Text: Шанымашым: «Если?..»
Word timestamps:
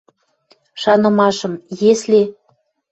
Шанымашым: 0.81 1.53
«Если?..» 1.91 2.21